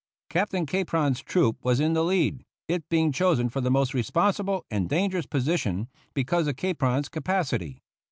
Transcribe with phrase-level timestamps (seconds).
[0.31, 4.89] Captain Capron's troop was in the lead, it being chosen for the most responsible and
[4.89, 7.83] dangerous position because of Capron's capacity.